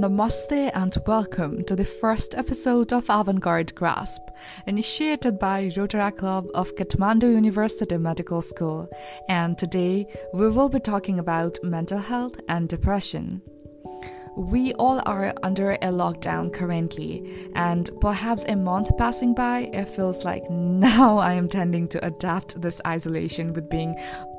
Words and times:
Namaste 0.00 0.70
and 0.72 0.96
welcome 1.06 1.62
to 1.64 1.76
the 1.76 1.84
first 1.84 2.34
episode 2.34 2.90
of 2.90 3.10
Avant 3.10 3.38
Garde 3.38 3.74
Grasp, 3.74 4.22
initiated 4.66 5.38
by 5.38 5.64
Rotaract 5.64 6.16
Club 6.16 6.46
of 6.54 6.74
Kathmandu 6.74 7.30
University 7.30 7.98
Medical 7.98 8.40
School. 8.40 8.88
And 9.28 9.58
today 9.58 10.06
we 10.32 10.48
will 10.48 10.70
be 10.70 10.80
talking 10.80 11.18
about 11.18 11.58
mental 11.62 11.98
health 11.98 12.40
and 12.48 12.66
depression. 12.66 13.42
We 14.36 14.72
all 14.74 15.02
are 15.06 15.34
under 15.42 15.72
a 15.72 15.88
lockdown 15.88 16.52
currently, 16.52 17.50
and 17.54 17.90
perhaps 18.00 18.44
a 18.48 18.56
month 18.56 18.96
passing 18.96 19.34
by, 19.34 19.70
it 19.72 19.88
feels 19.88 20.24
like 20.24 20.48
now 20.50 21.18
I 21.18 21.34
am 21.34 21.48
tending 21.48 21.88
to 21.88 22.06
adapt 22.06 22.60
this 22.60 22.80
isolation 22.86 23.52
with 23.52 23.68
being 23.68 23.96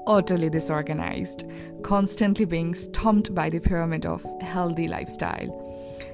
utterly 0.08 0.50
disorganized, 0.50 1.46
constantly 1.84 2.46
being 2.46 2.74
stumped 2.74 3.36
by 3.36 3.50
the 3.50 3.60
pyramid 3.60 4.06
of 4.06 4.26
healthy 4.42 4.88
lifestyle. 4.88 5.68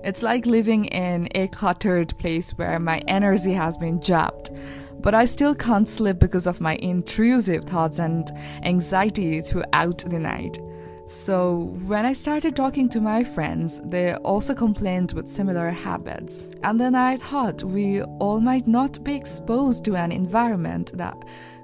It's 0.04 0.24
like 0.24 0.46
living 0.46 0.86
in 0.86 1.28
a 1.36 1.48
cluttered 1.50 2.18
place 2.18 2.52
where 2.52 2.80
my 2.80 3.00
energy 3.08 3.54
has 3.54 3.78
been 3.78 4.02
jabbed, 4.02 4.52
but 5.00 5.14
I 5.14 5.26
still 5.26 5.56
can't 5.56 5.88
sleep 5.88 6.20
because 6.20 6.48
of 6.48 6.62
my 6.62 6.76
intrusive 6.78 7.66
thoughts 7.66 8.00
and 8.00 8.30
anxiety 8.64 9.42
throughout 9.42 10.00
the 10.08 10.20
night. 10.20 10.58
So, 11.08 11.74
when 11.86 12.06
I 12.06 12.12
started 12.12 12.54
talking 12.54 12.90
to 12.90 13.00
my 13.00 13.24
friends, 13.24 13.82
they 13.86 14.14
also 14.16 14.54
complained 14.54 15.14
with 15.14 15.26
similar 15.26 15.70
habits. 15.70 16.42
And 16.64 16.78
then 16.78 16.96
I 16.96 17.16
thought 17.16 17.64
we 17.64 18.02
all 18.20 18.42
might 18.42 18.68
not 18.68 19.02
be 19.06 19.16
exposed 19.16 19.86
to 19.86 19.96
an 19.96 20.12
environment 20.12 20.92
that 20.98 21.16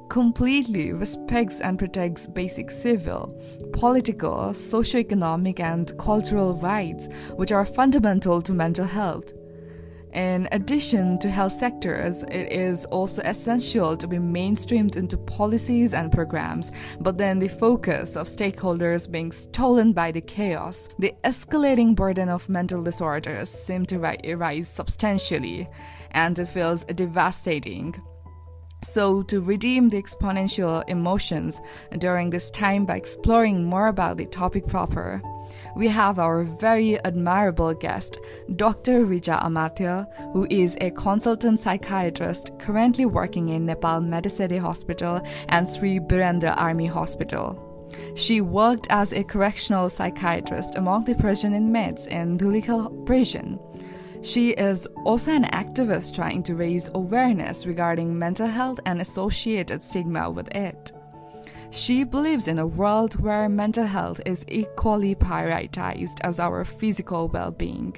completely 0.07 0.93
respects 0.93 1.59
and 1.59 1.77
protects 1.77 2.25
basic 2.25 2.71
civil, 2.71 3.37
political, 3.73 4.51
socioeconomic, 4.53 5.59
and 5.59 5.91
cultural 5.97 6.55
rights, 6.55 7.09
which 7.35 7.51
are 7.51 7.65
fundamental 7.65 8.41
to 8.41 8.53
mental 8.53 8.85
health. 8.85 9.33
In 10.13 10.47
addition 10.51 11.17
to 11.19 11.29
health 11.31 11.53
sectors, 11.53 12.21
it 12.23 12.51
is 12.51 12.85
also 12.85 13.23
essential 13.25 13.97
to 13.97 14.07
be 14.07 14.17
mainstreamed 14.17 14.95
into 14.95 15.17
policies 15.17 15.95
and 15.95 16.11
programs, 16.11 16.71
but 16.99 17.17
then 17.17 17.39
the 17.39 17.47
focus 17.47 18.15
of 18.15 18.27
stakeholders 18.27 19.09
being 19.09 19.31
stolen 19.31 19.91
by 19.91 20.11
the 20.11 20.21
chaos, 20.21 20.87
the 20.99 21.15
escalating 21.23 21.95
burden 21.95 22.29
of 22.29 22.47
mental 22.47 22.83
disorders 22.83 23.49
seem 23.49 23.87
to 23.87 23.97
rise 23.97 24.67
substantially, 24.67 25.67
and 26.11 26.37
it 26.37 26.45
feels 26.45 26.85
devastating. 26.85 27.95
So, 28.83 29.23
to 29.23 29.41
redeem 29.41 29.89
the 29.89 30.01
exponential 30.01 30.83
emotions 30.87 31.61
during 31.99 32.29
this 32.29 32.51
time 32.51 32.85
by 32.85 32.97
exploring 32.97 33.63
more 33.63 33.87
about 33.87 34.17
the 34.17 34.25
topic 34.25 34.67
proper, 34.67 35.21
we 35.75 35.87
have 35.87 36.19
our 36.19 36.43
very 36.43 36.99
admirable 37.03 37.73
guest, 37.73 38.19
Dr. 38.55 39.05
Rija 39.05 39.41
Amartya, 39.41 40.07
who 40.33 40.45
is 40.49 40.77
a 40.81 40.91
consultant 40.91 41.59
psychiatrist 41.59 42.51
currently 42.59 43.05
working 43.05 43.49
in 43.49 43.65
Nepal 43.65 44.01
Medicity 44.01 44.59
Hospital 44.59 45.21
and 45.49 45.67
Sri 45.67 45.99
Birendra 45.99 46.55
Army 46.57 46.85
Hospital. 46.85 47.69
She 48.15 48.41
worked 48.41 48.87
as 48.89 49.13
a 49.13 49.23
correctional 49.23 49.89
psychiatrist 49.89 50.75
among 50.75 51.05
the 51.05 51.15
prison 51.15 51.53
inmates 51.53 52.07
in 52.07 52.37
Dhulikhel 52.37 53.05
prison. 53.05 53.59
She 54.23 54.51
is 54.51 54.87
also 55.03 55.31
an 55.31 55.43
activist 55.51 56.15
trying 56.15 56.43
to 56.43 56.55
raise 56.55 56.89
awareness 56.93 57.65
regarding 57.65 58.17
mental 58.17 58.47
health 58.47 58.79
and 58.85 59.01
associated 59.01 59.83
stigma 59.83 60.31
with 60.31 60.47
it. 60.55 60.93
She 61.71 62.05
believes 62.05 62.47
in 62.47 62.57
a 62.57 62.65
world 62.65 63.19
where 63.19 63.49
mental 63.49 63.85
health 63.85 64.21
is 64.25 64.45
equally 64.47 65.13
prioritized 65.13 66.21
as 66.21 66.39
our 66.39 66.63
physical 66.63 67.27
well 67.27 67.51
being. 67.51 67.97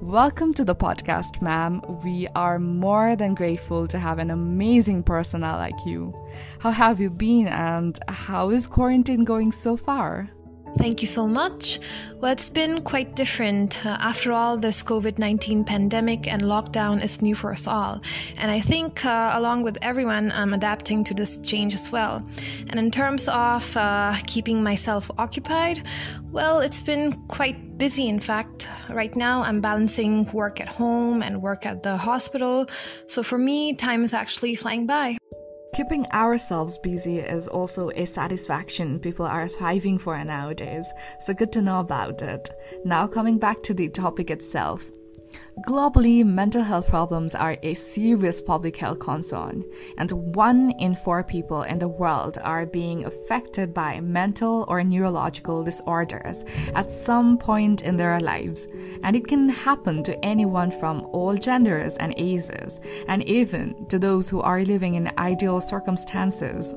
Welcome 0.00 0.54
to 0.54 0.64
the 0.64 0.76
podcast, 0.76 1.42
ma'am. 1.42 1.82
We 2.04 2.28
are 2.36 2.60
more 2.60 3.16
than 3.16 3.34
grateful 3.34 3.88
to 3.88 3.98
have 3.98 4.20
an 4.20 4.30
amazing 4.30 5.02
personnel 5.02 5.56
like 5.56 5.84
you. 5.84 6.14
How 6.60 6.70
have 6.70 7.00
you 7.00 7.10
been 7.10 7.48
and 7.48 7.98
how 8.06 8.50
is 8.50 8.68
quarantine 8.68 9.24
going 9.24 9.50
so 9.50 9.76
far? 9.76 10.30
Thank 10.78 11.00
you 11.00 11.08
so 11.08 11.26
much. 11.26 11.80
Well, 12.20 12.32
it's 12.32 12.50
been 12.50 12.82
quite 12.82 13.16
different. 13.16 13.84
Uh, 13.84 13.96
after 14.00 14.32
all, 14.32 14.56
this 14.56 14.82
COVID 14.82 15.18
19 15.18 15.64
pandemic 15.64 16.30
and 16.30 16.42
lockdown 16.42 17.02
is 17.02 17.22
new 17.22 17.34
for 17.34 17.50
us 17.50 17.66
all. 17.66 18.00
And 18.38 18.50
I 18.50 18.60
think, 18.60 19.04
uh, 19.04 19.32
along 19.34 19.62
with 19.62 19.78
everyone, 19.82 20.32
I'm 20.32 20.52
adapting 20.52 21.02
to 21.04 21.14
this 21.14 21.38
change 21.38 21.74
as 21.74 21.90
well. 21.90 22.26
And 22.68 22.78
in 22.78 22.90
terms 22.90 23.28
of 23.28 23.76
uh, 23.76 24.16
keeping 24.26 24.62
myself 24.62 25.10
occupied, 25.18 25.86
well, 26.30 26.60
it's 26.60 26.82
been 26.82 27.12
quite 27.28 27.78
busy, 27.78 28.08
in 28.08 28.20
fact. 28.20 28.68
Right 28.90 29.14
now, 29.16 29.42
I'm 29.42 29.60
balancing 29.60 30.30
work 30.32 30.60
at 30.60 30.68
home 30.68 31.22
and 31.22 31.42
work 31.42 31.64
at 31.64 31.82
the 31.82 31.96
hospital. 31.96 32.66
So 33.06 33.22
for 33.22 33.38
me, 33.38 33.74
time 33.74 34.04
is 34.04 34.12
actually 34.12 34.54
flying 34.54 34.86
by. 34.86 35.16
Keeping 35.76 36.06
ourselves 36.12 36.78
busy 36.78 37.18
is 37.18 37.48
also 37.48 37.90
a 37.90 38.06
satisfaction 38.06 38.98
people 38.98 39.26
are 39.26 39.46
thriving 39.46 39.98
for 39.98 40.16
nowadays, 40.24 40.90
so 41.20 41.34
good 41.34 41.52
to 41.52 41.60
know 41.60 41.80
about 41.80 42.22
it. 42.22 42.48
Now, 42.86 43.06
coming 43.06 43.36
back 43.36 43.62
to 43.64 43.74
the 43.74 43.90
topic 43.90 44.30
itself. 44.30 44.90
Globally, 45.66 46.24
mental 46.24 46.62
health 46.62 46.88
problems 46.88 47.34
are 47.34 47.56
a 47.62 47.72
serious 47.74 48.42
public 48.42 48.76
health 48.76 48.98
concern, 48.98 49.64
and 49.96 50.12
one 50.36 50.72
in 50.78 50.94
four 50.94 51.24
people 51.24 51.62
in 51.62 51.78
the 51.78 51.88
world 51.88 52.36
are 52.42 52.66
being 52.66 53.04
affected 53.06 53.72
by 53.72 54.00
mental 54.00 54.66
or 54.68 54.84
neurological 54.84 55.64
disorders 55.64 56.44
at 56.74 56.92
some 56.92 57.38
point 57.38 57.82
in 57.82 57.96
their 57.96 58.20
lives. 58.20 58.68
And 59.02 59.16
it 59.16 59.26
can 59.26 59.48
happen 59.48 60.02
to 60.02 60.24
anyone 60.24 60.70
from 60.70 61.08
all 61.12 61.34
genders 61.34 61.96
and 61.96 62.12
ages, 62.18 62.80
and 63.08 63.22
even 63.24 63.86
to 63.86 63.98
those 63.98 64.28
who 64.28 64.42
are 64.42 64.60
living 64.62 64.94
in 64.94 65.10
ideal 65.16 65.62
circumstances 65.62 66.74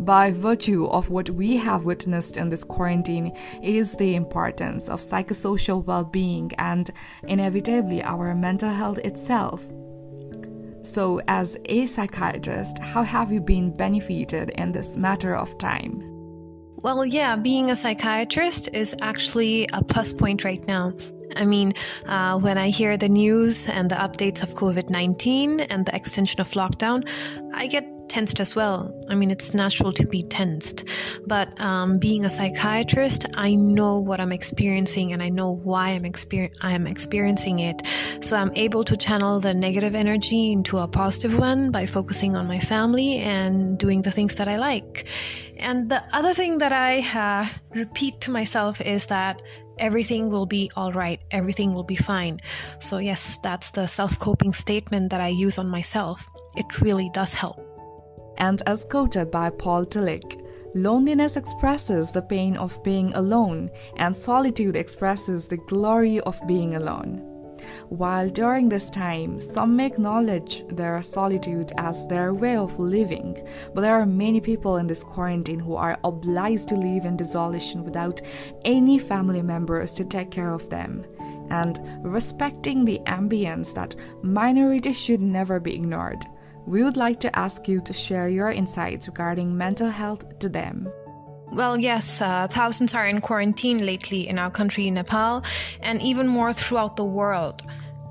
by 0.00 0.30
virtue 0.30 0.86
of 0.86 1.10
what 1.10 1.30
we 1.30 1.56
have 1.56 1.84
witnessed 1.84 2.36
in 2.36 2.48
this 2.48 2.64
quarantine 2.64 3.36
is 3.62 3.96
the 3.96 4.14
importance 4.14 4.88
of 4.88 5.00
psychosocial 5.00 5.84
well 5.84 6.04
being 6.04 6.50
and 6.58 6.90
inevitably 7.24 8.02
our 8.02 8.34
mental 8.34 8.70
health 8.70 8.98
itself. 8.98 9.66
So, 10.82 11.20
as 11.28 11.56
a 11.66 11.86
psychiatrist, 11.86 12.78
how 12.80 13.04
have 13.04 13.30
you 13.30 13.40
been 13.40 13.70
benefited 13.70 14.50
in 14.50 14.72
this 14.72 14.96
matter 14.96 15.36
of 15.36 15.56
time? 15.58 16.02
Well, 16.76 17.06
yeah, 17.06 17.36
being 17.36 17.70
a 17.70 17.76
psychiatrist 17.76 18.68
is 18.72 18.96
actually 19.00 19.68
a 19.72 19.84
plus 19.84 20.12
point 20.12 20.42
right 20.42 20.66
now. 20.66 20.92
I 21.36 21.44
mean, 21.44 21.72
uh, 22.06 22.38
when 22.38 22.58
I 22.58 22.68
hear 22.68 22.96
the 22.96 23.08
news 23.08 23.68
and 23.68 23.88
the 23.88 23.94
updates 23.94 24.42
of 24.42 24.54
COVID 24.54 24.90
19 24.90 25.60
and 25.60 25.86
the 25.86 25.94
extension 25.94 26.40
of 26.40 26.50
lockdown, 26.50 27.08
I 27.54 27.68
get 27.68 27.86
tensed 28.12 28.40
as 28.40 28.54
well. 28.54 28.92
I 29.08 29.14
mean, 29.14 29.30
it's 29.30 29.54
natural 29.54 29.90
to 29.94 30.06
be 30.06 30.22
tensed. 30.22 30.84
But 31.26 31.58
um, 31.58 31.98
being 31.98 32.26
a 32.26 32.30
psychiatrist, 32.30 33.24
I 33.34 33.54
know 33.54 33.98
what 33.98 34.20
I'm 34.20 34.32
experiencing 34.32 35.14
and 35.14 35.22
I 35.22 35.30
know 35.30 35.56
why 35.70 35.90
I'm, 35.96 36.02
exper- 36.02 36.54
I'm 36.60 36.86
experiencing 36.86 37.60
it. 37.60 37.80
So 38.20 38.36
I'm 38.36 38.52
able 38.54 38.84
to 38.84 38.98
channel 38.98 39.40
the 39.40 39.54
negative 39.54 39.94
energy 39.94 40.52
into 40.52 40.76
a 40.76 40.86
positive 40.86 41.38
one 41.38 41.70
by 41.72 41.86
focusing 41.86 42.36
on 42.36 42.46
my 42.46 42.60
family 42.60 43.16
and 43.16 43.78
doing 43.78 44.02
the 44.02 44.10
things 44.10 44.34
that 44.34 44.46
I 44.46 44.58
like. 44.58 45.08
And 45.56 45.88
the 45.88 46.02
other 46.12 46.34
thing 46.34 46.58
that 46.58 46.72
I 46.72 46.92
uh, 47.00 47.46
repeat 47.74 48.20
to 48.22 48.30
myself 48.30 48.82
is 48.82 49.06
that 49.06 49.40
everything 49.78 50.28
will 50.28 50.44
be 50.44 50.70
all 50.76 50.92
right, 50.92 51.20
everything 51.30 51.72
will 51.72 51.88
be 51.94 51.96
fine. 51.96 52.40
So, 52.78 52.98
yes, 52.98 53.38
that's 53.38 53.70
the 53.70 53.86
self 53.86 54.18
coping 54.18 54.52
statement 54.52 55.08
that 55.10 55.22
I 55.22 55.28
use 55.28 55.56
on 55.56 55.68
myself. 55.68 56.28
It 56.56 56.82
really 56.82 57.08
does 57.14 57.32
help 57.32 57.71
and 58.38 58.62
as 58.66 58.84
quoted 58.84 59.30
by 59.30 59.50
Paul 59.50 59.86
Tillich, 59.86 60.42
Loneliness 60.74 61.36
expresses 61.36 62.12
the 62.12 62.22
pain 62.22 62.56
of 62.56 62.82
being 62.82 63.12
alone, 63.12 63.70
and 63.96 64.16
solitude 64.16 64.74
expresses 64.74 65.46
the 65.46 65.58
glory 65.58 66.18
of 66.20 66.40
being 66.46 66.76
alone. 66.76 67.18
While 67.90 68.30
during 68.30 68.70
this 68.70 68.88
time, 68.88 69.38
some 69.38 69.76
may 69.76 69.84
acknowledge 69.84 70.66
their 70.68 71.02
solitude 71.02 71.72
as 71.76 72.08
their 72.08 72.32
way 72.32 72.56
of 72.56 72.78
living, 72.78 73.36
but 73.74 73.82
there 73.82 74.00
are 74.00 74.06
many 74.06 74.40
people 74.40 74.78
in 74.78 74.86
this 74.86 75.04
quarantine 75.04 75.60
who 75.60 75.74
are 75.74 75.98
obliged 76.04 76.68
to 76.70 76.76
live 76.76 77.04
in 77.04 77.18
desolation 77.18 77.84
without 77.84 78.22
any 78.64 78.98
family 78.98 79.42
members 79.42 79.92
to 79.92 80.06
take 80.06 80.30
care 80.30 80.54
of 80.54 80.70
them. 80.70 81.04
And 81.50 81.78
respecting 82.02 82.86
the 82.86 82.98
ambience 83.04 83.74
that 83.74 83.94
minorities 84.22 84.98
should 84.98 85.20
never 85.20 85.60
be 85.60 85.74
ignored 85.74 86.24
we 86.66 86.84
would 86.84 86.96
like 86.96 87.20
to 87.20 87.38
ask 87.38 87.68
you 87.68 87.80
to 87.80 87.92
share 87.92 88.28
your 88.28 88.50
insights 88.50 89.08
regarding 89.08 89.56
mental 89.56 89.88
health 89.88 90.38
to 90.38 90.48
them. 90.48 90.88
Well, 91.52 91.78
yes, 91.78 92.22
uh, 92.22 92.46
thousands 92.48 92.94
are 92.94 93.06
in 93.06 93.20
quarantine 93.20 93.84
lately 93.84 94.26
in 94.26 94.38
our 94.38 94.50
country, 94.50 94.90
Nepal, 94.90 95.44
and 95.82 96.00
even 96.00 96.26
more 96.26 96.52
throughout 96.54 96.96
the 96.96 97.04
world. 97.04 97.62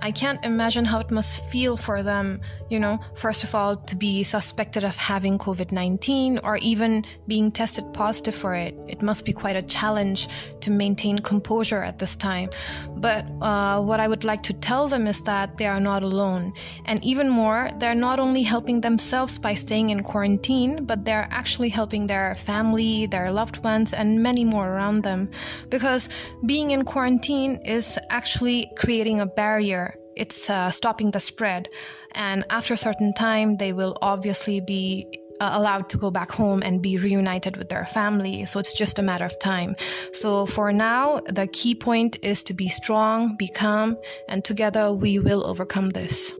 I 0.03 0.11
can't 0.11 0.43
imagine 0.43 0.85
how 0.85 0.99
it 0.99 1.11
must 1.11 1.45
feel 1.45 1.77
for 1.77 2.01
them, 2.01 2.41
you 2.69 2.79
know, 2.79 2.99
first 3.13 3.43
of 3.43 3.53
all, 3.53 3.75
to 3.75 3.95
be 3.95 4.23
suspected 4.23 4.83
of 4.83 4.97
having 4.97 5.37
COVID 5.37 5.71
19 5.71 6.39
or 6.43 6.57
even 6.57 7.05
being 7.27 7.51
tested 7.51 7.85
positive 7.93 8.33
for 8.33 8.55
it. 8.55 8.75
It 8.87 9.03
must 9.03 9.25
be 9.25 9.33
quite 9.33 9.55
a 9.55 9.61
challenge 9.61 10.27
to 10.61 10.71
maintain 10.71 11.19
composure 11.19 11.83
at 11.83 11.99
this 11.99 12.15
time. 12.15 12.49
But 12.95 13.27
uh, 13.41 13.81
what 13.81 13.99
I 13.99 14.07
would 14.07 14.23
like 14.23 14.41
to 14.43 14.53
tell 14.53 14.87
them 14.87 15.05
is 15.05 15.21
that 15.23 15.57
they 15.57 15.67
are 15.67 15.79
not 15.79 16.01
alone. 16.01 16.53
And 16.85 17.03
even 17.03 17.29
more, 17.29 17.69
they're 17.77 17.95
not 17.95 18.19
only 18.19 18.41
helping 18.41 18.81
themselves 18.81 19.37
by 19.37 19.53
staying 19.53 19.91
in 19.91 20.01
quarantine, 20.01 20.85
but 20.85 21.05
they're 21.05 21.27
actually 21.31 21.69
helping 21.69 22.07
their 22.07 22.33
family, 22.35 23.05
their 23.05 23.31
loved 23.31 23.63
ones, 23.63 23.93
and 23.93 24.21
many 24.21 24.45
more 24.45 24.67
around 24.67 25.03
them. 25.03 25.29
Because 25.69 26.09
being 26.45 26.71
in 26.71 26.85
quarantine 26.85 27.59
is 27.65 27.99
actually 28.09 28.71
creating 28.75 29.21
a 29.21 29.25
barrier 29.25 29.90
it's 30.15 30.49
uh, 30.49 30.71
stopping 30.71 31.11
the 31.11 31.19
spread. 31.19 31.69
And 32.13 32.43
after 32.49 32.73
a 32.73 32.77
certain 32.77 33.13
time, 33.13 33.57
they 33.57 33.73
will 33.73 33.97
obviously 34.01 34.59
be 34.59 35.07
uh, 35.39 35.49
allowed 35.53 35.89
to 35.89 35.97
go 35.97 36.11
back 36.11 36.31
home 36.31 36.61
and 36.63 36.81
be 36.81 36.97
reunited 36.97 37.57
with 37.57 37.69
their 37.69 37.85
family. 37.85 38.45
So 38.45 38.59
it's 38.59 38.77
just 38.77 38.99
a 38.99 39.01
matter 39.01 39.25
of 39.25 39.37
time. 39.39 39.75
So 40.13 40.45
for 40.45 40.71
now, 40.71 41.21
the 41.21 41.47
key 41.47 41.73
point 41.73 42.17
is 42.21 42.43
to 42.43 42.53
be 42.53 42.69
strong, 42.69 43.35
be 43.37 43.47
calm, 43.47 43.97
and 44.29 44.45
together 44.45 44.93
we 44.93 45.17
will 45.17 45.45
overcome 45.45 45.89
this. 45.89 46.39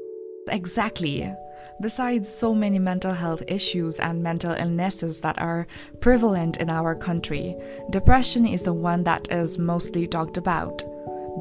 Exactly. 0.49 1.33
Besides 1.81 2.29
so 2.29 2.53
many 2.53 2.77
mental 2.77 3.11
health 3.11 3.41
issues 3.47 3.99
and 3.99 4.21
mental 4.21 4.51
illnesses 4.51 5.19
that 5.21 5.39
are 5.39 5.65
prevalent 5.99 6.57
in 6.57 6.69
our 6.69 6.93
country, 6.93 7.55
depression 7.89 8.45
is 8.45 8.61
the 8.61 8.73
one 8.73 9.03
that 9.05 9.31
is 9.31 9.57
mostly 9.57 10.05
talked 10.05 10.37
about. 10.37 10.83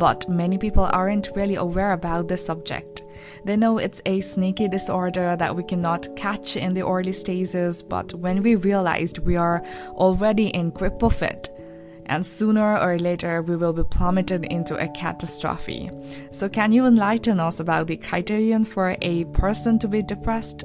But 0.00 0.26
many 0.30 0.56
people 0.56 0.88
aren't 0.92 1.28
really 1.36 1.56
aware 1.56 1.92
about 1.92 2.26
this 2.26 2.46
subject. 2.46 3.04
They 3.44 3.54
know 3.54 3.76
it's 3.76 4.00
a 4.06 4.22
sneaky 4.22 4.66
disorder 4.66 5.36
that 5.36 5.54
we 5.54 5.62
cannot 5.62 6.08
catch 6.16 6.56
in 6.56 6.72
the 6.72 6.86
early 6.86 7.12
stages, 7.12 7.82
but 7.82 8.14
when 8.14 8.42
we 8.42 8.54
realized 8.54 9.18
we 9.18 9.36
are 9.36 9.62
already 9.90 10.48
in 10.48 10.70
grip 10.70 11.02
of 11.02 11.22
it, 11.22 11.50
and 12.06 12.24
sooner 12.24 12.78
or 12.78 12.98
later 12.98 13.42
we 13.42 13.56
will 13.56 13.74
be 13.74 13.84
plummeted 13.84 14.46
into 14.46 14.74
a 14.76 14.88
catastrophe. 14.88 15.90
So, 16.30 16.48
can 16.48 16.72
you 16.72 16.86
enlighten 16.86 17.38
us 17.38 17.60
about 17.60 17.86
the 17.86 17.98
criterion 17.98 18.64
for 18.64 18.96
a 19.02 19.24
person 19.26 19.78
to 19.80 19.86
be 19.88 20.02
depressed? 20.02 20.64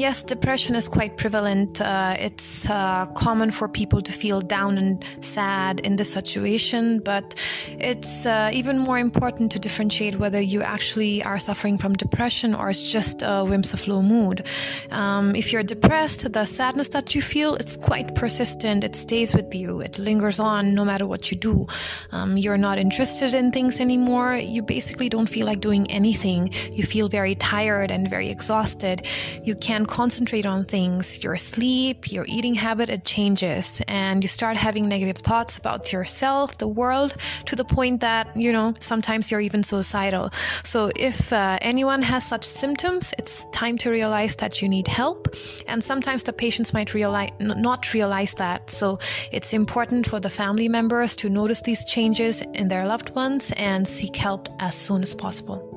Yes, 0.00 0.22
depression 0.22 0.76
is 0.76 0.88
quite 0.88 1.18
prevalent. 1.18 1.78
Uh, 1.78 2.16
it's 2.18 2.70
uh, 2.70 3.04
common 3.14 3.50
for 3.50 3.68
people 3.68 4.00
to 4.00 4.12
feel 4.12 4.40
down 4.40 4.78
and 4.78 5.04
sad 5.20 5.80
in 5.80 5.96
this 5.96 6.10
situation, 6.10 7.00
but 7.00 7.34
it's 7.78 8.24
uh, 8.24 8.50
even 8.50 8.78
more 8.78 8.98
important 8.98 9.52
to 9.52 9.58
differentiate 9.58 10.18
whether 10.18 10.40
you 10.40 10.62
actually 10.62 11.22
are 11.24 11.38
suffering 11.38 11.76
from 11.76 11.92
depression 11.92 12.54
or 12.54 12.70
it's 12.70 12.90
just 12.90 13.20
a 13.20 13.44
whimsical 13.44 14.00
mood. 14.00 14.46
Um, 14.90 15.36
if 15.36 15.52
you're 15.52 15.62
depressed, 15.62 16.32
the 16.32 16.46
sadness 16.46 16.88
that 16.88 17.14
you 17.14 17.20
feel 17.20 17.56
it's 17.56 17.76
quite 17.76 18.14
persistent. 18.14 18.84
It 18.84 18.96
stays 18.96 19.34
with 19.34 19.54
you. 19.54 19.82
It 19.82 19.98
lingers 19.98 20.40
on 20.40 20.74
no 20.74 20.82
matter 20.82 21.06
what 21.06 21.30
you 21.30 21.36
do. 21.36 21.66
Um, 22.10 22.38
you're 22.38 22.56
not 22.56 22.78
interested 22.78 23.34
in 23.34 23.52
things 23.52 23.82
anymore. 23.82 24.36
You 24.36 24.62
basically 24.62 25.10
don't 25.10 25.28
feel 25.28 25.44
like 25.44 25.60
doing 25.60 25.90
anything. 25.90 26.54
You 26.72 26.84
feel 26.84 27.10
very 27.10 27.34
tired 27.34 27.90
and 27.90 28.08
very 28.08 28.30
exhausted. 28.30 29.06
You 29.44 29.54
can't 29.56 29.89
concentrate 29.90 30.46
on 30.46 30.64
things, 30.64 31.22
your 31.22 31.36
sleep, 31.36 32.10
your 32.10 32.24
eating 32.28 32.54
habit, 32.54 32.88
it 32.88 33.04
changes. 33.04 33.82
And 33.88 34.22
you 34.24 34.28
start 34.28 34.56
having 34.56 34.88
negative 34.88 35.18
thoughts 35.18 35.58
about 35.58 35.92
yourself, 35.92 36.56
the 36.58 36.68
world, 36.68 37.14
to 37.46 37.56
the 37.56 37.64
point 37.64 38.00
that, 38.00 38.34
you 38.36 38.52
know, 38.52 38.74
sometimes 38.80 39.30
you're 39.30 39.40
even 39.40 39.62
suicidal. 39.62 40.30
So 40.64 40.90
if 40.96 41.32
uh, 41.32 41.58
anyone 41.60 42.02
has 42.02 42.26
such 42.26 42.44
symptoms, 42.44 43.12
it's 43.18 43.44
time 43.50 43.76
to 43.78 43.90
realize 43.90 44.36
that 44.36 44.62
you 44.62 44.68
need 44.68 44.88
help. 44.88 45.28
And 45.66 45.82
sometimes 45.82 46.22
the 46.22 46.32
patients 46.32 46.72
might 46.72 46.94
realize, 46.94 47.30
not 47.40 47.92
realize 47.92 48.34
that. 48.34 48.70
So 48.70 48.98
it's 49.32 49.52
important 49.52 50.06
for 50.06 50.20
the 50.20 50.30
family 50.30 50.68
members 50.68 51.16
to 51.16 51.28
notice 51.28 51.60
these 51.62 51.84
changes 51.84 52.42
in 52.54 52.68
their 52.68 52.86
loved 52.86 53.10
ones 53.14 53.52
and 53.56 53.86
seek 53.86 54.16
help 54.16 54.48
as 54.60 54.74
soon 54.74 55.02
as 55.02 55.14
possible. 55.14 55.69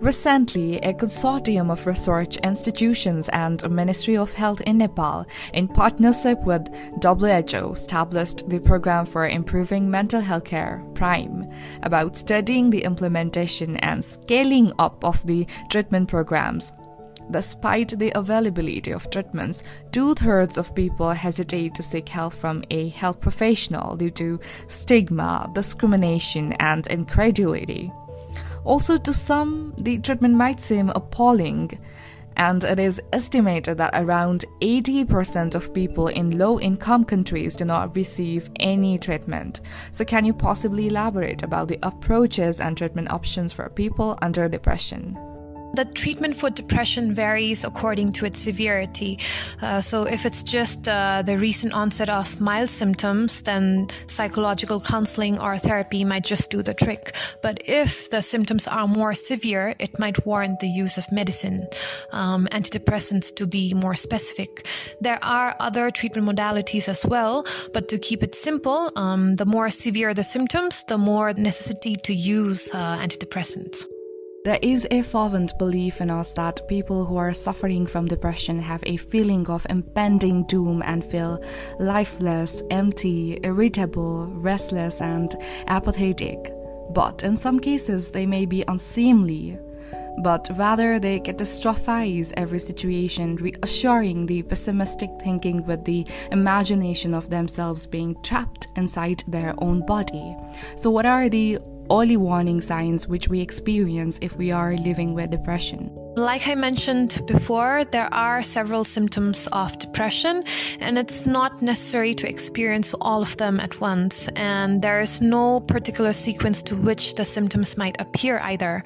Recently, 0.00 0.78
a 0.78 0.94
consortium 0.94 1.70
of 1.70 1.86
research 1.86 2.38
institutions 2.38 3.28
and 3.34 3.70
Ministry 3.70 4.16
of 4.16 4.32
Health 4.32 4.62
in 4.62 4.78
Nepal, 4.78 5.26
in 5.52 5.68
partnership 5.68 6.40
with 6.40 6.68
WHO, 7.02 7.72
established 7.72 8.48
the 8.48 8.60
Program 8.60 9.04
for 9.04 9.28
Improving 9.28 9.90
Mental 9.90 10.22
Health 10.22 10.44
Care, 10.44 10.82
PRIME, 10.94 11.46
about 11.82 12.16
studying 12.16 12.70
the 12.70 12.82
implementation 12.82 13.76
and 13.78 14.02
scaling 14.02 14.72
up 14.78 15.04
of 15.04 15.26
the 15.26 15.46
treatment 15.68 16.08
programs. 16.08 16.72
Despite 17.30 17.98
the 17.98 18.10
availability 18.18 18.92
of 18.92 19.10
treatments, 19.10 19.62
two 19.92 20.14
thirds 20.14 20.56
of 20.56 20.74
people 20.74 21.10
hesitate 21.10 21.74
to 21.74 21.82
seek 21.82 22.08
help 22.08 22.32
from 22.32 22.64
a 22.70 22.88
health 22.88 23.20
professional 23.20 23.96
due 23.96 24.10
to 24.12 24.40
stigma, 24.66 25.50
discrimination, 25.54 26.54
and 26.54 26.86
incredulity. 26.86 27.92
Also, 28.64 28.98
to 28.98 29.14
some, 29.14 29.74
the 29.78 29.98
treatment 29.98 30.34
might 30.34 30.60
seem 30.60 30.90
appalling, 30.90 31.78
and 32.36 32.62
it 32.64 32.78
is 32.78 33.02
estimated 33.12 33.78
that 33.78 33.90
around 33.94 34.44
80% 34.60 35.54
of 35.54 35.74
people 35.74 36.08
in 36.08 36.38
low 36.38 36.60
income 36.60 37.04
countries 37.04 37.56
do 37.56 37.64
not 37.64 37.94
receive 37.96 38.50
any 38.60 38.98
treatment. 38.98 39.60
So, 39.92 40.04
can 40.04 40.24
you 40.24 40.32
possibly 40.32 40.88
elaborate 40.88 41.42
about 41.42 41.68
the 41.68 41.78
approaches 41.82 42.60
and 42.60 42.76
treatment 42.76 43.10
options 43.10 43.52
for 43.52 43.68
people 43.68 44.18
under 44.22 44.48
depression? 44.48 45.29
The 45.72 45.84
treatment 45.84 46.36
for 46.36 46.50
depression 46.50 47.14
varies 47.14 47.62
according 47.64 48.12
to 48.12 48.26
its 48.26 48.40
severity. 48.40 49.18
Uh, 49.62 49.80
so, 49.80 50.02
if 50.02 50.26
it's 50.26 50.42
just 50.42 50.88
uh, 50.88 51.22
the 51.22 51.38
recent 51.38 51.72
onset 51.72 52.08
of 52.08 52.40
mild 52.40 52.70
symptoms, 52.70 53.42
then 53.42 53.86
psychological 54.06 54.80
counseling 54.80 55.38
or 55.38 55.56
therapy 55.58 56.04
might 56.04 56.24
just 56.24 56.50
do 56.50 56.62
the 56.62 56.74
trick. 56.74 57.14
But 57.42 57.62
if 57.66 58.10
the 58.10 58.20
symptoms 58.20 58.66
are 58.66 58.88
more 58.88 59.14
severe, 59.14 59.74
it 59.78 59.98
might 59.98 60.26
warrant 60.26 60.58
the 60.58 60.68
use 60.68 60.98
of 60.98 61.10
medicine, 61.12 61.68
um, 62.12 62.48
antidepressants 62.50 63.34
to 63.36 63.46
be 63.46 63.72
more 63.72 63.94
specific. 63.94 64.66
There 65.00 65.20
are 65.22 65.54
other 65.60 65.90
treatment 65.92 66.26
modalities 66.26 66.88
as 66.88 67.06
well, 67.06 67.46
but 67.72 67.88
to 67.90 67.98
keep 67.98 68.22
it 68.22 68.34
simple, 68.34 68.90
um, 68.96 69.36
the 69.36 69.46
more 69.46 69.70
severe 69.70 70.14
the 70.14 70.24
symptoms, 70.24 70.84
the 70.84 70.98
more 70.98 71.32
necessity 71.32 71.94
to 71.96 72.12
use 72.12 72.70
uh, 72.74 72.98
antidepressants. 72.98 73.84
There 74.42 74.58
is 74.62 74.86
a 74.90 75.02
fervent 75.02 75.58
belief 75.58 76.00
in 76.00 76.10
us 76.10 76.32
that 76.32 76.66
people 76.66 77.04
who 77.04 77.18
are 77.18 77.34
suffering 77.34 77.84
from 77.84 78.06
depression 78.06 78.58
have 78.58 78.82
a 78.86 78.96
feeling 78.96 79.46
of 79.50 79.66
impending 79.68 80.44
doom 80.44 80.82
and 80.82 81.04
feel 81.04 81.44
lifeless, 81.78 82.62
empty, 82.70 83.38
irritable, 83.42 84.28
restless, 84.32 85.02
and 85.02 85.36
apathetic. 85.66 86.54
But 86.88 87.22
in 87.22 87.36
some 87.36 87.60
cases, 87.60 88.10
they 88.10 88.24
may 88.24 88.46
be 88.46 88.64
unseemly. 88.66 89.58
But 90.22 90.48
rather, 90.56 90.98
they 90.98 91.20
catastrophize 91.20 92.32
every 92.38 92.60
situation, 92.60 93.36
reassuring 93.36 94.24
the 94.24 94.42
pessimistic 94.42 95.10
thinking 95.22 95.66
with 95.66 95.84
the 95.84 96.06
imagination 96.32 97.12
of 97.12 97.28
themselves 97.28 97.86
being 97.86 98.16
trapped 98.22 98.68
inside 98.76 99.22
their 99.28 99.54
own 99.58 99.84
body. 99.84 100.34
So, 100.76 100.90
what 100.90 101.04
are 101.04 101.28
the 101.28 101.58
early 101.90 102.16
warning 102.16 102.60
signs 102.60 103.08
which 103.08 103.28
we 103.28 103.40
experience 103.40 104.18
if 104.22 104.36
we 104.36 104.52
are 104.52 104.76
living 104.76 105.14
with 105.14 105.30
depression. 105.30 105.90
Like 106.16 106.48
I 106.48 106.54
mentioned 106.54 107.22
before, 107.26 107.84
there 107.84 108.12
are 108.12 108.42
several 108.42 108.84
symptoms 108.84 109.48
of 109.52 109.78
depression, 109.78 110.42
and 110.80 110.98
it's 110.98 111.24
not 111.24 111.62
necessary 111.62 112.14
to 112.14 112.28
experience 112.28 112.94
all 113.00 113.22
of 113.22 113.36
them 113.36 113.60
at 113.60 113.80
once. 113.80 114.28
And 114.36 114.82
there 114.82 115.00
is 115.00 115.20
no 115.20 115.60
particular 115.60 116.12
sequence 116.12 116.62
to 116.64 116.76
which 116.76 117.14
the 117.14 117.24
symptoms 117.24 117.76
might 117.76 118.00
appear 118.00 118.40
either. 118.42 118.82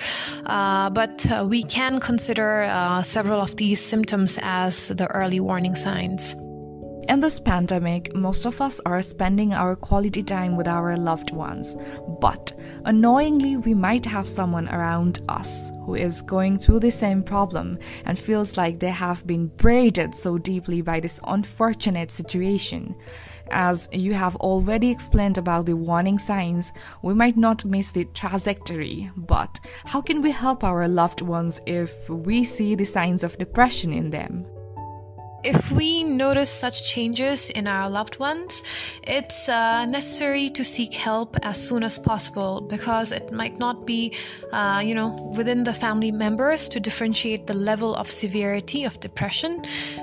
Uh, 0.46 0.90
but 0.90 1.26
uh, 1.30 1.46
we 1.48 1.62
can 1.62 1.98
consider 1.98 2.64
uh, 2.64 3.02
several 3.02 3.40
of 3.40 3.56
these 3.56 3.80
symptoms 3.80 4.38
as 4.42 4.88
the 4.88 5.06
early 5.08 5.40
warning 5.40 5.76
signs. 5.76 6.36
In 7.06 7.20
this 7.20 7.38
pandemic, 7.38 8.14
most 8.14 8.46
of 8.46 8.62
us 8.62 8.80
are 8.86 9.02
spending 9.02 9.52
our 9.52 9.76
quality 9.76 10.22
time 10.22 10.56
with 10.56 10.66
our 10.66 10.96
loved 10.96 11.32
ones, 11.32 11.76
but 12.18 12.52
annoyingly, 12.86 13.58
we 13.58 13.74
might 13.74 14.06
have 14.06 14.26
someone 14.26 14.68
around 14.70 15.20
us 15.28 15.70
who 15.84 15.96
is 15.96 16.22
going 16.22 16.58
through 16.58 16.80
the 16.80 16.90
same 16.90 17.22
problem 17.22 17.78
and 18.06 18.18
feels 18.18 18.56
like 18.56 18.78
they 18.78 18.90
have 18.90 19.26
been 19.26 19.48
braided 19.48 20.14
so 20.14 20.38
deeply 20.38 20.80
by 20.80 20.98
this 20.98 21.20
unfortunate 21.26 22.10
situation. 22.10 22.94
As 23.50 23.86
you 23.92 24.14
have 24.14 24.36
already 24.36 24.90
explained 24.90 25.36
about 25.36 25.66
the 25.66 25.76
warning 25.76 26.18
signs, 26.18 26.72
we 27.02 27.12
might 27.12 27.36
not 27.36 27.66
miss 27.66 27.92
the 27.92 28.06
trajectory, 28.14 29.10
but 29.14 29.60
how 29.84 30.00
can 30.00 30.22
we 30.22 30.30
help 30.30 30.64
our 30.64 30.88
loved 30.88 31.20
ones 31.20 31.60
if 31.66 32.08
we 32.08 32.44
see 32.44 32.74
the 32.74 32.86
signs 32.86 33.22
of 33.22 33.36
depression 33.36 33.92
in 33.92 34.08
them? 34.08 34.46
If 35.44 35.70
we 35.70 36.02
notice 36.02 36.50
such 36.50 36.90
changes 36.90 37.50
in 37.50 37.66
our 37.66 37.88
loved 37.90 38.18
ones, 38.18 38.62
it's 39.02 39.48
uh, 39.48 39.84
necessary 39.84 40.48
to 40.50 40.64
seek 40.64 40.94
help 40.94 41.36
as 41.42 41.62
soon 41.68 41.82
as 41.82 41.98
possible 41.98 42.60
because 42.62 43.12
it 43.12 43.30
might 43.32 43.58
not 43.58 43.86
be, 43.86 44.14
uh, 44.52 44.82
you 44.84 44.94
know, 44.94 45.08
within 45.36 45.62
the 45.62 45.74
family 45.74 46.10
members 46.10 46.68
to 46.70 46.80
differentiate 46.80 47.46
the 47.46 47.54
level 47.54 47.94
of 47.94 48.10
severity 48.10 48.84
of 48.84 48.98
depression. 49.00 49.62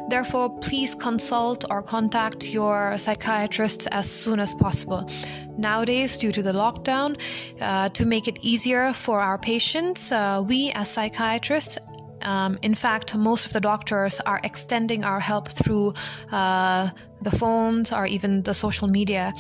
Therefore, 0.10 0.50
please 0.60 0.94
consult 0.96 1.66
or 1.70 1.82
contact 1.82 2.50
your 2.50 2.98
psychiatrists 2.98 3.88
as 3.88 4.10
soon 4.10 4.40
as 4.40 4.54
possible. 4.54 5.10
Nowadays, 5.58 6.18
due 6.18 6.32
to 6.32 6.42
the 6.42 6.54
lockdown, 6.54 7.20
uh, 7.60 7.90
to 7.90 8.06
make 8.06 8.28
it 8.28 8.38
easier 8.42 8.94
for 8.94 9.20
our 9.20 9.38
patients, 9.38 10.12
uh, 10.12 10.44
we 10.46 10.72
as 10.76 10.90
psychiatrists 10.90 11.78
um, 12.24 12.58
in 12.62 12.76
fact, 12.76 13.16
most 13.16 13.46
of 13.46 13.54
the 13.54 13.60
doctors 13.60 14.20
are 14.22 14.40
extending 14.44 15.04
our 15.04 15.20
help 15.20 15.48
through 15.50 15.94
uh, 16.32 16.90
the 17.22 17.32
phones 17.32 17.92
or 17.92 18.06
even 18.06 18.44
the 18.44 18.54
social 18.54 18.88
media. 18.88 19.34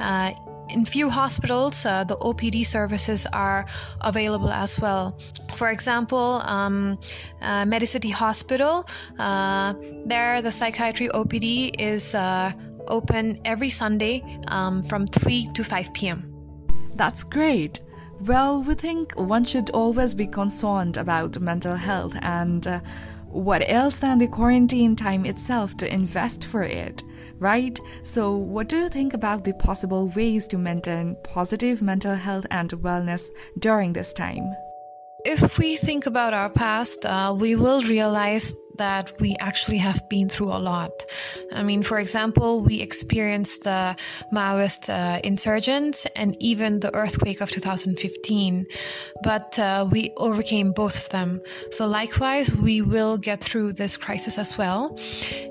Uh, 0.00 0.32
in 0.70 0.84
few 0.84 1.08
hospitals, 1.08 1.86
uh, 1.86 2.04
the 2.04 2.16
OPD 2.16 2.64
services 2.66 3.26
are 3.32 3.66
available 4.02 4.50
as 4.50 4.78
well. 4.80 5.18
For 5.54 5.70
example, 5.70 6.42
um, 6.44 6.98
uh, 7.40 7.64
Medicity 7.64 8.12
Hospital, 8.12 8.86
uh, 9.18 9.74
there 10.04 10.42
the 10.42 10.52
psychiatry 10.52 11.08
OPD 11.08 11.80
is 11.80 12.14
uh, 12.14 12.52
open 12.88 13.38
every 13.44 13.70
Sunday 13.70 14.22
um, 14.48 14.82
from 14.82 15.06
3 15.06 15.48
to 15.54 15.64
5 15.64 15.94
p.m. 15.94 16.34
That's 16.94 17.22
great. 17.24 17.80
Well, 18.20 18.62
we 18.64 18.74
think 18.74 19.12
one 19.12 19.44
should 19.44 19.70
always 19.70 20.12
be 20.12 20.26
concerned 20.26 20.96
about 20.96 21.38
mental 21.38 21.76
health 21.76 22.16
and 22.20 22.66
uh, 22.66 22.80
what 23.30 23.62
else 23.68 24.00
than 24.00 24.18
the 24.18 24.26
quarantine 24.26 24.96
time 24.96 25.24
itself 25.24 25.76
to 25.76 25.92
invest 25.92 26.44
for 26.44 26.62
it, 26.62 27.04
right? 27.38 27.78
So, 28.02 28.34
what 28.36 28.68
do 28.68 28.76
you 28.76 28.88
think 28.88 29.14
about 29.14 29.44
the 29.44 29.52
possible 29.52 30.08
ways 30.08 30.48
to 30.48 30.58
maintain 30.58 31.16
positive 31.22 31.80
mental 31.80 32.16
health 32.16 32.46
and 32.50 32.70
wellness 32.70 33.28
during 33.60 33.92
this 33.92 34.12
time? 34.12 34.52
If 35.30 35.58
we 35.58 35.76
think 35.76 36.06
about 36.06 36.32
our 36.32 36.48
past, 36.48 37.04
uh, 37.04 37.36
we 37.38 37.54
will 37.54 37.82
realize 37.82 38.54
that 38.78 39.12
we 39.20 39.36
actually 39.40 39.76
have 39.76 40.08
been 40.08 40.26
through 40.26 40.48
a 40.48 40.56
lot. 40.58 41.04
I 41.52 41.62
mean, 41.62 41.82
for 41.82 41.98
example, 41.98 42.62
we 42.62 42.80
experienced 42.80 43.64
the 43.64 43.94
Maoist 44.32 44.88
uh, 44.88 45.20
insurgents 45.22 46.06
and 46.16 46.34
even 46.40 46.80
the 46.80 46.94
earthquake 46.94 47.42
of 47.42 47.50
2015, 47.50 48.64
but 49.22 49.58
uh, 49.58 49.86
we 49.90 50.12
overcame 50.16 50.72
both 50.72 50.96
of 50.96 51.10
them. 51.10 51.42
So, 51.72 51.86
likewise, 51.86 52.56
we 52.56 52.80
will 52.80 53.18
get 53.18 53.44
through 53.44 53.74
this 53.74 53.98
crisis 53.98 54.38
as 54.38 54.56
well. 54.56 54.96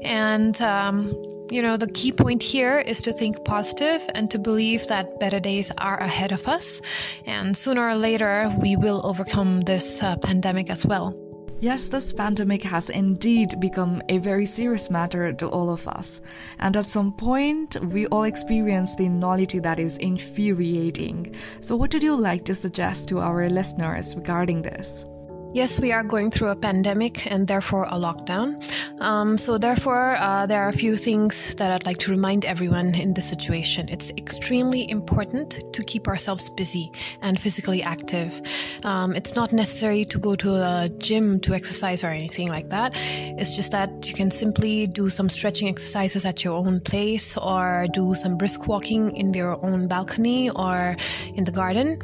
And 0.02 0.60
um, 0.60 1.37
you 1.50 1.62
know, 1.62 1.78
the 1.78 1.88
key 1.88 2.12
point 2.12 2.44
here 2.44 2.80
is 2.80 3.02
to 3.04 3.14
think 3.14 3.44
positive 3.46 4.08
and 4.16 4.30
to 4.32 4.40
believe 4.40 4.88
that 4.88 5.20
better 5.20 5.40
days 5.40 5.72
are 5.78 5.98
ahead 6.00 6.32
of 6.32 6.48
us. 6.48 6.82
And 7.26 7.56
sooner 7.56 7.88
or 7.88 7.96
later, 7.96 8.54
we 8.60 8.76
will 8.76 9.06
overcome 9.06 9.62
this 9.62 10.04
uh, 10.04 10.18
pandemic 10.18 10.70
as 10.70 10.86
well. 10.86 11.16
Yes, 11.60 11.88
this 11.88 12.14
pandemic 12.14 12.62
has 12.64 12.92
indeed 12.92 13.60
become 13.60 14.04
a 14.10 14.20
very 14.20 14.46
serious 14.46 14.92
matter 14.92 15.34
to 15.34 15.48
all 15.48 15.72
of 15.72 15.88
us. 15.88 16.22
And 16.60 16.78
at 16.78 16.88
some 16.88 17.12
point, 17.14 17.78
we 17.86 18.06
all 18.08 18.26
experience 18.26 18.96
the 18.96 19.10
nullity 19.10 19.58
that 19.60 19.80
is 19.80 19.98
infuriating. 19.98 21.36
So, 21.62 21.76
what 21.76 21.94
would 21.94 22.04
you 22.04 22.16
like 22.16 22.46
to 22.46 22.54
suggest 22.54 23.10
to 23.10 23.20
our 23.22 23.50
listeners 23.50 24.16
regarding 24.16 24.62
this? 24.62 25.06
Yes, 25.54 25.80
we 25.80 25.92
are 25.92 26.04
going 26.04 26.30
through 26.30 26.50
a 26.50 26.56
pandemic 26.56 27.32
and 27.32 27.48
therefore 27.48 27.86
a 27.86 27.94
lockdown. 27.94 28.62
Um, 29.00 29.38
so, 29.38 29.58
therefore, 29.58 30.16
uh, 30.18 30.46
there 30.48 30.64
are 30.64 30.70
a 30.70 30.74
few 30.74 30.98
things 30.98 31.54
that 31.56 31.72
I'd 31.72 31.86
like 31.86 31.98
to 31.98 32.12
remind 32.12 32.46
everyone 32.46 32.96
in 32.96 33.14
this 33.14 33.30
situation. 33.30 33.88
It's 33.90 34.12
extremely 34.18 34.90
important 34.90 35.62
to 35.74 35.84
keep 35.84 36.08
ourselves 36.08 36.50
busy 36.50 36.92
and 37.22 37.40
physically 37.40 37.84
active. 37.84 38.42
Um, 38.84 39.16
it's 39.16 39.36
not 39.36 39.54
necessary 39.54 40.04
to 40.06 40.18
go 40.18 40.36
to 40.36 40.50
a 40.56 40.90
gym 40.98 41.40
to 41.42 41.54
exercise 41.54 42.04
or 42.04 42.08
anything 42.08 42.50
like 42.50 42.70
that. 42.70 42.94
It's 42.96 43.56
just 43.56 43.72
that 43.72 44.08
you 44.08 44.16
can 44.16 44.32
simply 44.32 44.88
do 44.88 45.10
some 45.10 45.30
stretching 45.30 45.68
exercises 45.68 46.26
at 46.26 46.44
your 46.44 46.58
own 46.58 46.80
place 46.80 47.38
or 47.38 47.88
do 47.94 48.16
some 48.16 48.38
brisk 48.38 48.68
walking 48.68 49.16
in 49.16 49.34
your 49.34 49.64
own 49.64 49.88
balcony 49.88 50.50
or 50.50 50.98
in 51.36 51.44
the 51.44 51.52
garden. 51.52 52.02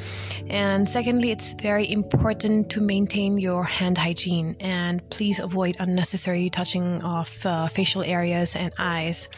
And 0.48 0.88
secondly, 0.88 1.32
it's 1.32 1.56
very 1.56 1.90
important 1.90 2.70
to 2.72 2.82
maintain 2.82 3.40
your 3.40 3.64
hand 3.64 3.98
hygiene 3.98 4.56
and 4.60 5.08
please 5.10 5.40
avoid 5.40 5.76
unnecessary 5.80 6.50
touching 6.50 6.83
of 7.04 7.46
uh, 7.46 7.68
facial 7.68 8.04
areas 8.04 8.56
and 8.56 8.72
eyes. 8.80 9.30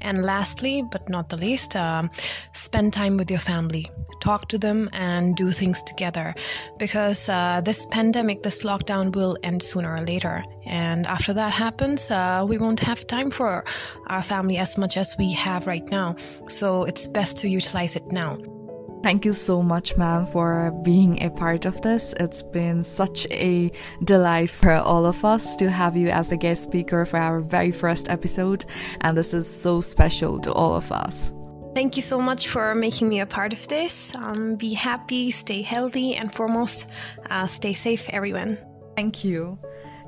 And 0.00 0.24
lastly, 0.24 0.82
but 0.82 1.08
not 1.08 1.28
the 1.28 1.36
least, 1.36 1.76
um, 1.76 2.10
spend 2.52 2.92
time 2.92 3.16
with 3.16 3.30
your 3.30 3.40
family. 3.40 3.90
Talk 4.20 4.48
to 4.48 4.58
them 4.58 4.88
and 4.92 5.36
do 5.36 5.52
things 5.52 5.82
together 5.82 6.34
because 6.78 7.28
uh, 7.28 7.60
this 7.64 7.86
pandemic, 7.86 8.42
this 8.42 8.64
lockdown 8.64 9.14
will 9.14 9.36
end 9.42 9.62
sooner 9.62 9.94
or 9.94 10.04
later. 10.04 10.42
And 10.66 11.06
after 11.06 11.32
that 11.34 11.52
happens, 11.52 12.10
uh, 12.10 12.44
we 12.48 12.58
won't 12.58 12.80
have 12.80 13.06
time 13.06 13.30
for 13.30 13.64
our 14.08 14.22
family 14.22 14.58
as 14.58 14.76
much 14.76 14.96
as 14.96 15.16
we 15.18 15.32
have 15.32 15.66
right 15.66 15.88
now. 15.90 16.16
So 16.48 16.84
it's 16.84 17.06
best 17.06 17.38
to 17.38 17.48
utilize 17.48 17.96
it 17.96 18.10
now. 18.12 18.57
Thank 19.02 19.24
you 19.24 19.32
so 19.32 19.62
much, 19.62 19.96
ma'am, 19.96 20.26
for 20.26 20.72
being 20.82 21.22
a 21.22 21.30
part 21.30 21.66
of 21.66 21.80
this. 21.82 22.12
It's 22.18 22.42
been 22.42 22.82
such 22.82 23.26
a 23.30 23.70
delight 24.04 24.50
for 24.50 24.74
all 24.74 25.06
of 25.06 25.24
us 25.24 25.54
to 25.56 25.70
have 25.70 25.96
you 25.96 26.08
as 26.08 26.28
the 26.28 26.36
guest 26.36 26.64
speaker 26.64 27.06
for 27.06 27.18
our 27.18 27.40
very 27.40 27.70
first 27.70 28.10
episode, 28.10 28.64
and 29.00 29.16
this 29.16 29.32
is 29.32 29.48
so 29.48 29.80
special 29.80 30.40
to 30.40 30.52
all 30.52 30.74
of 30.74 30.90
us. 30.90 31.32
Thank 31.74 31.96
you 31.96 32.02
so 32.02 32.20
much 32.20 32.48
for 32.48 32.74
making 32.74 33.08
me 33.08 33.20
a 33.20 33.26
part 33.26 33.52
of 33.52 33.68
this. 33.68 34.16
Um, 34.16 34.56
be 34.56 34.74
happy, 34.74 35.30
stay 35.30 35.62
healthy, 35.62 36.16
and 36.16 36.32
foremost, 36.32 36.90
uh, 37.30 37.46
stay 37.46 37.72
safe, 37.72 38.08
everyone. 38.10 38.58
Thank 38.96 39.22
you. 39.22 39.58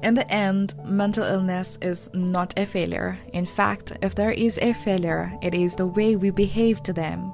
In 0.03 0.15
the 0.15 0.29
end, 0.33 0.75
mental 0.85 1.25
illness 1.25 1.79
is 1.81 2.11
not 2.13 2.59
a 2.59 2.67
failure. 2.67 3.19
In 3.35 3.47
fact, 3.47 3.93
if 4.03 4.15
there 4.15 4.33
is 4.33 4.59
a 4.59 4.73
failure, 4.73 5.33
it 5.43 5.55
is 5.55 5.77
the 5.77 5.87
way 5.87 6.17
we 6.17 6.31
behave 6.31 6.83
to 6.83 6.93
them. 6.93 7.33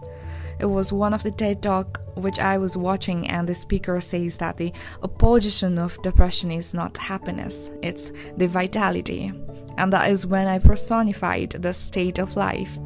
It 0.58 0.66
was 0.66 0.92
one 0.92 1.12
of 1.12 1.22
the 1.22 1.30
TED 1.30 1.62
Talk 1.62 2.00
which 2.14 2.38
I 2.38 2.56
was 2.56 2.76
watching, 2.76 3.28
and 3.28 3.46
the 3.46 3.54
speaker 3.54 4.00
says 4.00 4.38
that 4.38 4.56
the 4.56 4.72
opposition 5.02 5.78
of 5.78 6.00
depression 6.02 6.50
is 6.50 6.72
not 6.72 6.96
happiness, 6.96 7.70
it's 7.82 8.10
the 8.36 8.48
vitality. 8.48 9.32
And 9.76 9.92
that 9.92 10.10
is 10.10 10.26
when 10.26 10.46
I 10.46 10.58
personified 10.58 11.50
the 11.50 11.74
state 11.74 12.18
of 12.18 12.36
life. 12.36 12.78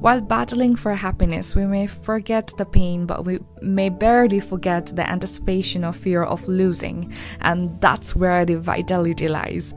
While 0.00 0.20
battling 0.20 0.76
for 0.76 0.92
happiness, 0.92 1.56
we 1.56 1.64
may 1.64 1.86
forget 1.86 2.52
the 2.58 2.66
pain, 2.66 3.06
but 3.06 3.24
we 3.24 3.38
may 3.62 3.88
barely 3.88 4.40
forget 4.40 4.86
the 4.94 5.08
anticipation 5.08 5.82
of 5.82 5.96
fear 5.96 6.22
of 6.22 6.46
losing, 6.46 7.10
and 7.40 7.80
that's 7.80 8.14
where 8.14 8.44
the 8.44 8.58
vitality 8.58 9.28
lies. 9.28 9.72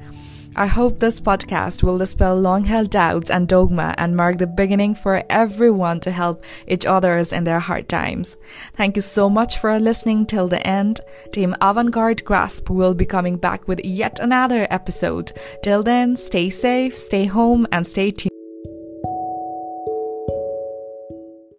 I 0.60 0.66
hope 0.66 0.98
this 0.98 1.20
podcast 1.20 1.84
will 1.84 2.00
dispel 2.00 2.36
long 2.36 2.66
held 2.66 2.90
doubts 2.90 3.30
and 3.30 3.48
dogma 3.48 3.94
and 4.00 4.16
mark 4.16 4.40
the 4.40 4.48
beginning 4.48 4.96
for 4.96 5.24
everyone 5.30 6.00
to 6.00 6.12
help 6.12 6.44
each 6.68 6.84
others 6.84 7.32
in 7.32 7.44
their 7.44 7.60
hard 7.60 7.88
times. 7.88 8.38
Thank 8.76 8.96
you 8.96 9.04
so 9.04 9.30
much 9.30 9.60
for 9.60 9.80
listening 9.80 10.26
till 10.26 10.48
the 10.48 10.66
end. 10.66 11.00
Team 11.32 11.56
Avantgarde 11.62 12.24
Grasp 12.24 12.72
will 12.72 12.96
be 12.96 13.06
coming 13.06 13.38
back 13.38 13.68
with 13.68 13.86
yet 13.86 14.20
another 14.20 14.66
episode. 14.72 15.32
Till 15.62 15.84
then, 15.84 16.16
stay 16.16 16.50
safe, 16.50 16.98
stay 16.98 17.26
home, 17.26 17.68
and 17.72 17.86
stay 17.86 18.10
tuned. 18.10 18.37